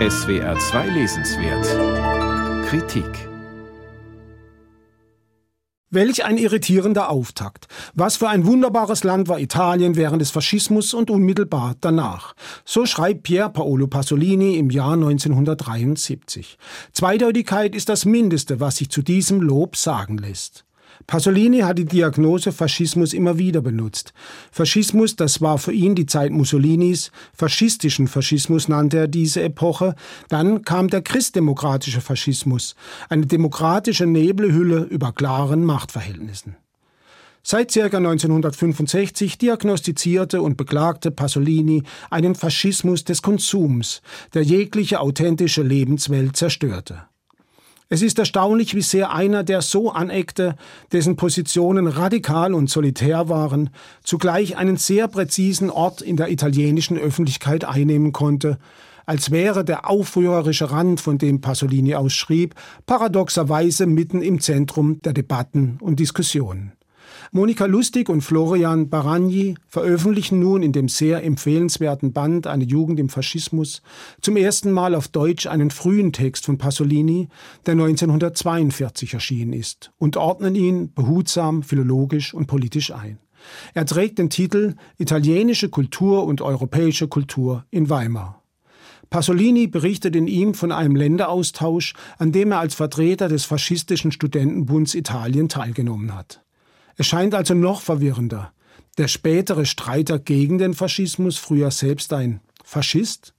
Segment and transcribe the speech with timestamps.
[0.00, 3.28] SWR 2 Lesenswert Kritik
[5.88, 7.68] Welch ein irritierender Auftakt.
[7.94, 12.34] Was für ein wunderbares Land war Italien während des Faschismus und unmittelbar danach.
[12.64, 16.58] So schreibt Pier Paolo Pasolini im Jahr 1973.
[16.92, 20.64] Zweideutigkeit ist das Mindeste, was sich zu diesem Lob sagen lässt.
[21.06, 24.12] Pasolini hat die Diagnose Faschismus immer wieder benutzt.
[24.50, 29.94] Faschismus, das war für ihn die Zeit Mussolinis, faschistischen Faschismus nannte er diese Epoche.
[30.28, 32.74] Dann kam der christdemokratische Faschismus,
[33.08, 36.56] eine demokratische Nebelhülle über klaren Machtverhältnissen.
[37.46, 37.82] Seit ca.
[37.98, 44.00] 1965 diagnostizierte und beklagte Pasolini einen Faschismus des Konsums,
[44.32, 47.02] der jegliche authentische Lebenswelt zerstörte.
[47.90, 50.56] Es ist erstaunlich, wie sehr einer, der so aneckte,
[50.92, 53.70] dessen Positionen radikal und solitär waren,
[54.02, 58.58] zugleich einen sehr präzisen Ort in der italienischen Öffentlichkeit einnehmen konnte,
[59.04, 62.54] als wäre der aufrührerische Rand, von dem Pasolini ausschrieb,
[62.86, 66.72] paradoxerweise mitten im Zentrum der Debatten und Diskussionen.
[67.32, 73.08] Monika Lustig und Florian Baragni veröffentlichen nun in dem sehr empfehlenswerten Band Eine Jugend im
[73.08, 73.82] Faschismus
[74.20, 77.28] zum ersten Mal auf Deutsch einen frühen Text von Pasolini,
[77.66, 83.18] der 1942 erschienen ist, und ordnen ihn behutsam, philologisch und politisch ein.
[83.74, 88.42] Er trägt den Titel Italienische Kultur und europäische Kultur in Weimar.
[89.10, 94.94] Pasolini berichtet in ihm von einem Länderaustausch, an dem er als Vertreter des faschistischen Studentenbunds
[94.94, 96.43] Italien teilgenommen hat.
[96.96, 98.52] Es scheint also noch verwirrender.
[98.98, 103.34] Der spätere Streiter gegen den Faschismus, früher selbst ein Faschist?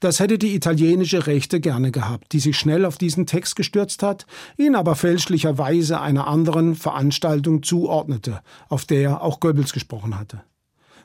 [0.00, 4.26] Das hätte die italienische Rechte gerne gehabt, die sich schnell auf diesen Text gestürzt hat,
[4.56, 10.42] ihn aber fälschlicherweise einer anderen Veranstaltung zuordnete, auf der auch Goebbels gesprochen hatte.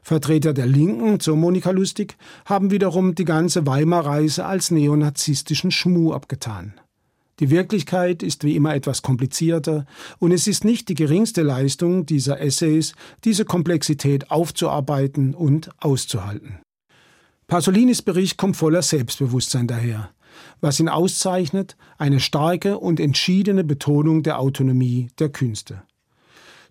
[0.02, 6.74] Vertreter der Linken, so Monika Lustig, haben wiederum die ganze Weimar-Reise als neonazistischen Schmuh abgetan.
[7.40, 9.86] Die Wirklichkeit ist wie immer etwas komplizierter
[10.20, 12.94] und es ist nicht die geringste Leistung dieser Essays,
[13.24, 16.60] diese Komplexität aufzuarbeiten und auszuhalten.
[17.48, 20.12] Pasolinis Bericht kommt voller Selbstbewusstsein daher.
[20.62, 25.84] Was ihn auszeichnet, eine starke und entschiedene Betonung der Autonomie der Künste.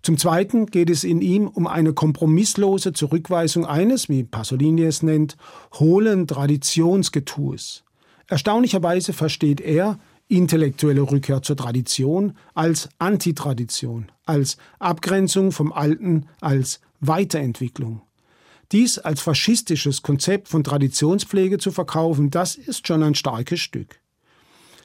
[0.01, 5.35] Zum Zweiten geht es in ihm um eine kompromisslose Zurückweisung eines, wie Pasolini es nennt,
[5.73, 7.83] hohlen Traditionsgetues.
[8.27, 9.99] Erstaunlicherweise versteht er
[10.29, 18.01] intellektuelle Rückkehr zur Tradition als Antitradition, als Abgrenzung vom Alten, als Weiterentwicklung.
[18.71, 23.99] Dies als faschistisches Konzept von Traditionspflege zu verkaufen, das ist schon ein starkes Stück.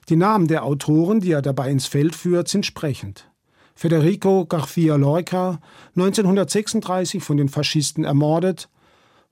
[0.08, 3.30] Die Namen der Autoren, die er dabei ins Feld führt, sind sprechend.
[3.74, 5.60] Federico García Lorca,
[5.96, 8.68] 1936 von den Faschisten ermordet,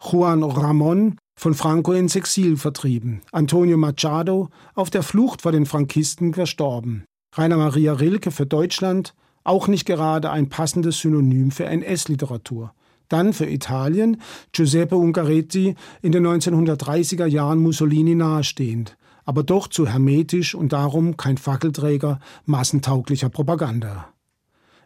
[0.00, 6.34] Juan Ramón, von Franco ins Exil vertrieben, Antonio Machado auf der Flucht vor den Frankisten
[6.34, 7.02] verstorben,
[7.34, 12.72] Rainer Maria Rilke für Deutschland, auch nicht gerade ein passendes Synonym für NS-Literatur.
[13.08, 14.20] Dann für Italien
[14.52, 21.38] Giuseppe Ungaretti in den 1930er Jahren Mussolini nahestehend, aber doch zu hermetisch und darum kein
[21.38, 24.12] Fackelträger massentauglicher Propaganda.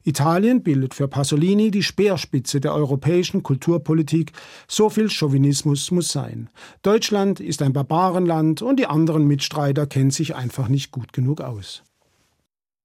[0.07, 4.31] Italien bildet für Pasolini die Speerspitze der europäischen Kulturpolitik.
[4.69, 6.49] So viel Chauvinismus muss sein.
[6.83, 11.83] Deutschland ist ein Barbarenland und die anderen Mitstreiter kennen sich einfach nicht gut genug aus.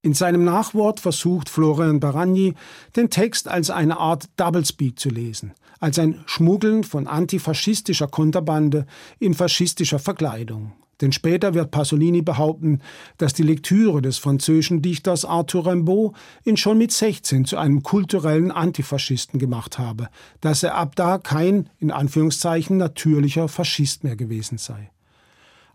[0.01, 2.55] In seinem Nachwort versucht Florian Baragni,
[2.95, 8.87] den Text als eine Art Doublespeak zu lesen, als ein Schmuggeln von antifaschistischer Konterbande
[9.19, 10.73] in faschistischer Verkleidung.
[11.01, 12.79] Denn später wird Pasolini behaupten,
[13.17, 18.51] dass die Lektüre des französischen Dichters Arthur Rimbaud ihn schon mit 16 zu einem kulturellen
[18.51, 20.09] Antifaschisten gemacht habe,
[20.39, 24.91] dass er ab da kein, in Anführungszeichen, natürlicher Faschist mehr gewesen sei.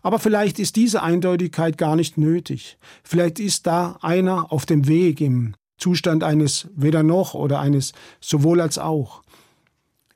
[0.01, 2.77] Aber vielleicht ist diese Eindeutigkeit gar nicht nötig.
[3.03, 8.61] Vielleicht ist da einer auf dem Weg im Zustand eines weder noch oder eines sowohl
[8.61, 9.21] als auch.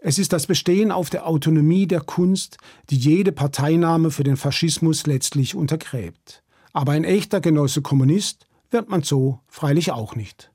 [0.04, 2.58] Es ist das Bestehen auf der Autonomie der Kunst,
[2.90, 6.42] die jede Parteinahme für den Faschismus letztlich untergräbt.
[6.74, 10.52] Aber ein echter Genosse Kommunist wird man so freilich auch nicht.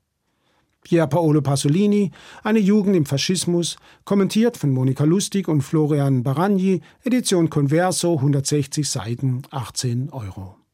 [0.82, 2.10] Pier Paolo Pasolini,
[2.43, 9.42] Eine Jugend im Faschismus, kommentiert von Monika Lustig und Florian Baragni, Edition Converso, 160 Seiten,
[9.52, 10.56] 18 Euro.